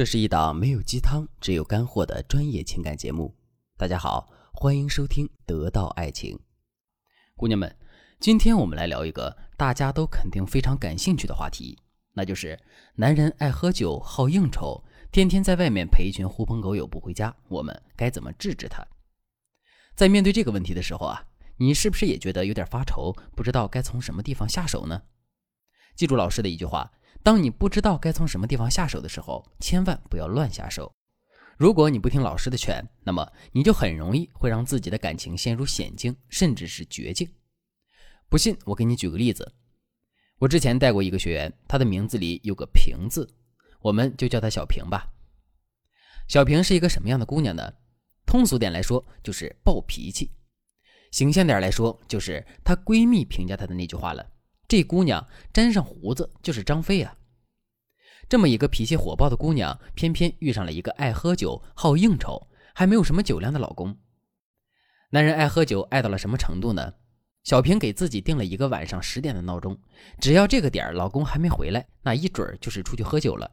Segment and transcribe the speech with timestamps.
[0.00, 3.36] 这是一档没有鸡汤，只有干货的专业情感节目。
[3.76, 6.34] 大家好，欢迎收听《得到爱情》。
[7.36, 7.76] 姑娘们，
[8.18, 11.78] 今天我们来聊一个大家都肯定非常感兴趣的话题，
[12.14, 12.58] 那就是
[12.94, 14.82] 男人爱喝酒、好应酬，
[15.12, 18.82] 天天在外面陪一群狐朋狗友不回家，我们该怎么制止他？
[19.94, 21.26] 在面对这个问题的时候啊，
[21.58, 25.02] 你是不是也觉得有点发愁，不知道该从什么地方下手呢？
[25.94, 26.90] 记住老师的一句话。
[27.22, 30.90] 当你不知道该从什么地方下手的时候，千万不要乱下手。
[31.58, 37.30] 如果你不听老师的劝，那么你就很容易会让自己的感情陷入险境，甚至是绝境。
[38.30, 39.54] 不信，我给你举个例子。
[40.38, 43.28] 我之前带过一个学员，他的名字里有个“平”字，
[43.80, 45.06] 我们就叫她小平吧。
[46.28, 47.70] 小平是一个什么样的姑娘呢？
[48.24, 50.30] 通俗点来说，就是暴脾气；
[51.10, 54.26] 形象点来说，就是她闺蜜评价她的那句话了。
[54.70, 57.16] 这姑娘沾上胡子就是张飞啊！
[58.28, 63.98] 这么一个脾气火爆的姑娘，偏偏遇上了一个爱喝酒、好应酬，还没有什么酒量的老公。
[65.10, 66.94] 男人爱喝酒爱到了什么程度呢？
[67.42, 69.76] 小平给自己定了一个晚上十点的闹钟，
[70.20, 73.50] 只要这个点儿老公还没回来，那一准儿就是出去喝酒了。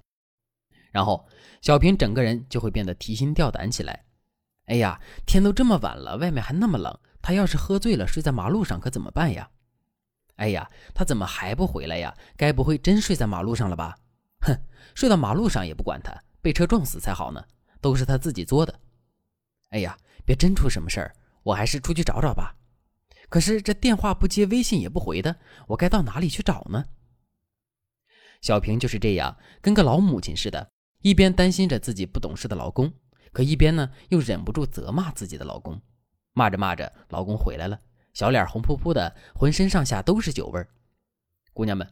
[0.92, 1.28] 然后
[1.64, 4.06] 小平整个人就会变得提心吊胆起来。
[4.68, 9.50] 哎呀，天都这么晚了，外面还那么冷，他要是喝醉了睡在马路上可怎么办呀？
[10.38, 12.16] 哎呀，他怎么还不回来呀？
[12.36, 13.96] 该不会真睡在马路上了吧？
[14.42, 14.56] 哼，
[14.96, 17.44] 睡到马路上也不管他，被车撞死才好呢，
[17.82, 18.80] 都是他自己作的。
[19.70, 22.56] 哎呀，别真出什么事儿，我还是出去找找吧。
[23.30, 25.36] 可是这电话不接，微信也不回的，
[25.68, 26.86] 我该到哪里去找呢？
[28.42, 30.72] 小平就是这样，跟个老母亲似的，
[31.02, 32.94] 一边担心着自己不懂事的老公，
[33.32, 35.82] 可一边呢又忍不住责骂自己的老公。
[36.34, 37.82] 骂着骂着，老公回来了。
[38.18, 40.68] 小脸红扑扑的，浑身上下都是酒味儿。
[41.54, 41.88] 姑娘们，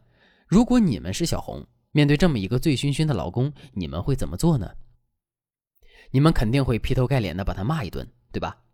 [0.48, 4.68] 如果你们是小红，面对这么一个醉醺醺的老公，你们会怎么做呢？
[6.10, 8.64] 你们肯定会劈头盖脸的把他骂一顿，对吧？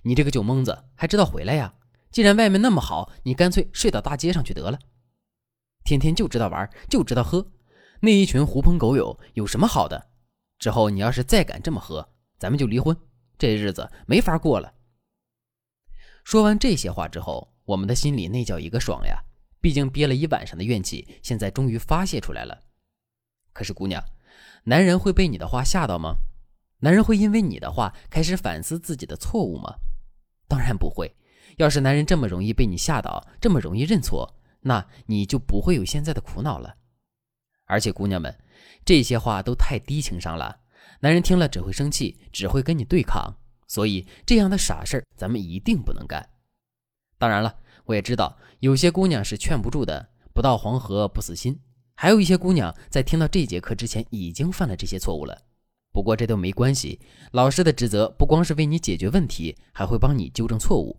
[0.00, 1.74] 你这个酒蒙子，还知道回来呀？
[2.10, 4.78] 既然外面那么好，你干脆睡到大街上去得了。
[5.84, 7.46] 天天就知道玩，就知道喝，
[8.00, 10.06] 那一群狐朋狗友有什么好的？
[10.58, 12.08] 之后你要是再敢这么喝，
[12.38, 12.96] 咱们就离婚，
[13.36, 14.72] 这日子没法过了。
[16.24, 19.22] 说完这些话之后，我们的心里那叫一个爽呀！
[19.60, 22.58] 毕竟憋了一晚上的怨气，现在终于发泄出来了。
[23.52, 24.02] 可是姑娘，
[24.64, 26.16] 男人会被你的话吓到吗？
[26.80, 29.74] 男人会因为你的话开始反思自己的错误吗？
[30.48, 31.14] 当然不会。
[31.58, 36.74] 要是男人这么容易被你吓倒，这么容易认错，那你就不会有现在的苦恼了。
[37.66, 38.34] 而且姑娘们，
[38.84, 40.60] 这些话都太低情商了，
[41.00, 43.36] 男人听了只会生气，只会跟你对抗。
[43.74, 46.24] 所以这样的傻事儿，咱们一定不能干。
[47.18, 47.52] 当然了，
[47.86, 51.58] 我也知道有些姑娘是劝不住的，不到黄河不死心。
[51.96, 55.36] 还有一些姑娘在听到这节课之前已经犯了这些错误了。
[55.90, 57.00] 不过这都没关系，
[57.32, 60.96] 老师的职责不光是为你解决问题，还会帮你纠正错误。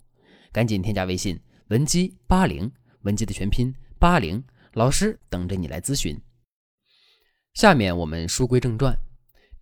[0.52, 2.70] 赶紧添加微信文姬八零，
[3.04, 4.44] 文姬的全拼八零，
[4.74, 6.20] 老师等着你来咨询。
[7.54, 8.94] 下面我们书归正传。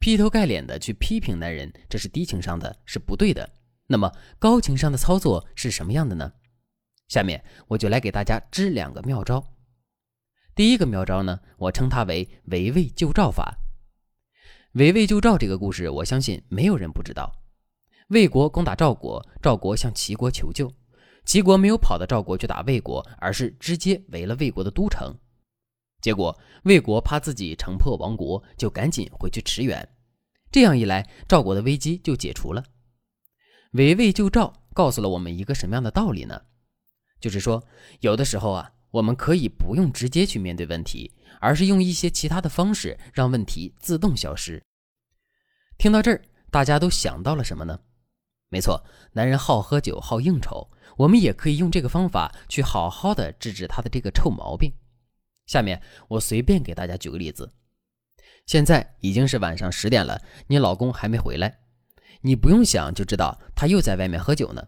[0.04, 3.50] 劈头盖脸的去批评男人，这是低情商的，是不对的。
[3.88, 6.30] 那么高情商的操作是什么样的呢？
[7.08, 9.42] 下面我就来给大家支两个妙招。
[10.54, 13.58] 第一个妙招呢，我称它为围魏救赵法。
[14.74, 17.32] 围魏救赵这个故事，我相信没有人不知道。
[18.10, 20.70] 魏国攻打赵国，赵国向齐国求救，
[21.24, 25.18] 齐国没有跑到赵国去打魏国，而是直接围了魏国的都城。
[26.04, 29.88] 结果魏国怕自己城破亡国，就赶紧回去驰援。
[30.52, 32.62] 这样一来，赵国的危机就解除了。
[33.72, 36.42] 围魏救赵告诉了我们一个什么样的道理呢？
[37.22, 37.64] 就是说，
[38.02, 44.62] 有的时候啊，我们可以不用直接去面对问题，而是用一些其他的方式让问题自动消失。
[45.78, 46.22] 听到这儿，
[46.52, 47.80] 大家都想到了什么呢？
[48.50, 54.74] 没错，男人好喝酒、好应酬，我们也可以用这个方法去好好的治治他的这个臭毛病。
[55.46, 57.52] 下面我随便给大家举个例子，
[58.46, 61.60] 现在已经是晚上十点了，你老公还没回来，
[62.22, 64.68] 你不用想就知道他又在外面喝酒呢。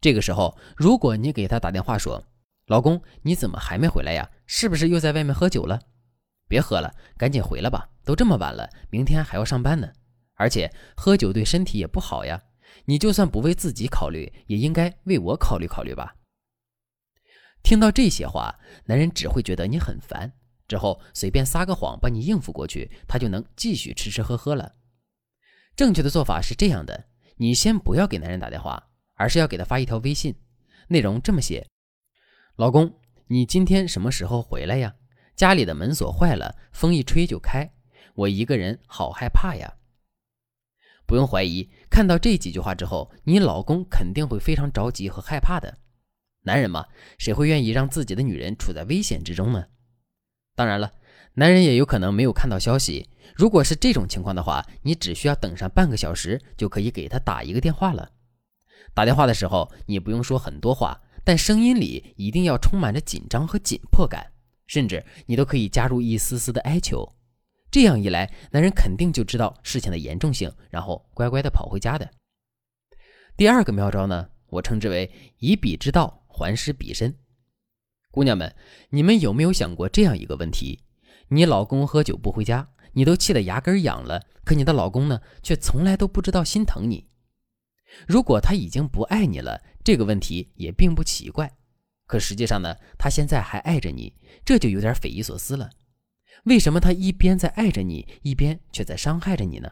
[0.00, 2.24] 这个时候，如果你给他打电话说
[2.66, 4.28] ：“老公，你怎么还没回来呀？
[4.46, 5.80] 是不是又在外面喝酒了？
[6.48, 9.92] 别喝了，赶紧回来吧，都这么晚了，明天还要上班呢。
[10.34, 12.42] 而且喝酒对身体也不好呀，
[12.86, 16.14] 你就算不为自己考虑，也应该为我考虑考虑吧。”
[17.72, 18.54] 听到这些话，
[18.84, 20.30] 男人只会觉得你很烦，
[20.68, 24.74] 之后随便撒个谎把你应付过去，他就能继续吃吃喝喝了。
[25.74, 30.34] 正确的做法是这样的：你先不要给男人打电话，而是要给他发一条微信，
[30.88, 31.66] 内容这么写
[32.56, 32.92] ：“老公，
[33.28, 34.94] 你今天什么时候回来呀？
[35.34, 37.72] 家里的门锁坏了，风一吹就开，
[38.14, 39.78] 我一个人好害怕呀。
[41.06, 45.78] 不用怀疑，看到这几句话之后，你老公肯定会非常着急和害怕的。
[46.42, 46.86] 男人嘛，
[47.18, 49.66] 谁会愿意让自己的女人处在危险之中呢？
[50.54, 50.92] 当然了，
[51.34, 53.08] 男人也有可能没有看到消息。
[53.34, 58.10] 如果是这种情况的话，你只需要等上半个小时，就可以给他打一个电话了。
[58.92, 64.32] 打电话的时候，你不用说很多话，但声音里一定要充满着紧张和紧迫感，
[64.66, 67.10] 甚至你都可以加入一丝丝的哀求。
[67.70, 72.10] 这样一来，男人肯定就知道事情的严重性，然后乖乖的跑回家的。
[73.34, 77.14] 第二个妙招呢，我称之为以彼之道还施彼身。
[78.10, 78.54] 姑娘们，
[78.90, 80.80] 你们有没有想过这样一个问题？
[81.28, 87.08] 你老公喝酒不回家，你都气得牙根痒了，可你的老公呢，却从来都不知道心疼你。
[88.06, 91.56] 如果他已经不爱你了，这个问题也并不奇怪。
[92.06, 94.14] 可实际上呢，他现在还爱着你，
[94.44, 95.70] 这就有点匪夷所思了。
[96.44, 99.70] 为什么他一边在爱着你，一边却在伤害着你呢？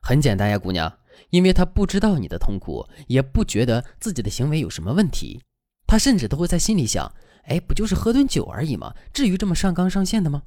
[0.00, 0.98] 很简单呀，姑娘，
[1.30, 5.42] 因为他不知道你的痛苦，也不觉得自己的行为有什么问题，
[5.86, 7.12] 他甚至都会在心里想：
[7.44, 8.94] 哎，不就是喝顿酒而已吗？
[9.12, 10.42] 至于这么上纲上线的吗？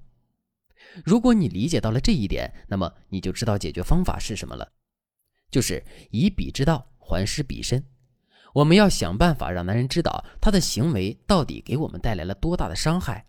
[1.06, 4.72] 如果你理解到了这一点，那么你就知道解决方法是什么了，
[5.52, 7.84] 就是以彼之道还施彼身。
[8.54, 13.24] 我们要想办法让男人知道他的行为到底给我们带来了多大的伤害。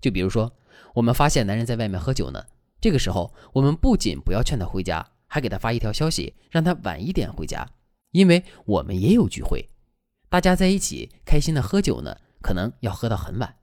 [0.00, 0.56] 就比如说，
[0.94, 2.40] 我们发现男人在外面喝酒呢，
[2.80, 7.70] 这个时候我们不仅不要劝他回家，还给他发一条消息，让他晚一点回家，
[8.10, 9.68] 因为我们也有聚会，
[10.28, 13.54] 大家在一起开心的喝酒呢，可能要喝到很晚。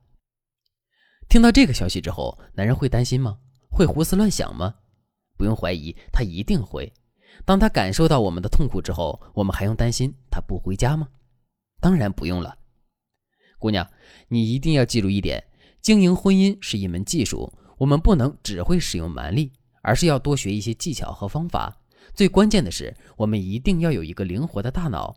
[1.28, 3.40] 听到这个消息之后，男人会担心吗？
[3.70, 4.76] 会胡思乱想吗？
[5.36, 6.94] 不用怀疑，他一定会。
[7.44, 11.10] 当他感受到我们的痛苦之后，我们还用担心他不回家吗？
[11.82, 12.58] 当然不用了。
[13.60, 13.90] 姑娘，
[14.28, 15.44] 你一定要记住一点。
[15.82, 19.52] 经营婚姻是一门技术，我们不能只会使用蛮力，
[19.86, 21.78] 而是要多学一些技巧和方法。
[22.16, 25.16] 最关键的是，我们一定要有一个灵活的大脑。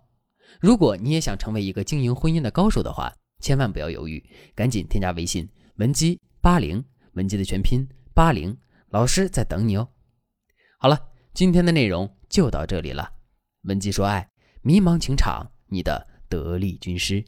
[0.60, 4.22] 如果你也想成为一个经营婚姻的高手的话，千万不要犹豫，
[4.54, 8.56] 赶紧添加微信文姬八零，文姬的全拼八零，
[8.90, 9.88] 老师在等你哦。
[10.78, 10.98] 好了，
[11.32, 13.10] 今天的内容就到这里了。
[13.62, 14.28] 文姬说爱，
[14.60, 17.24] 迷茫情场，你的得力军师。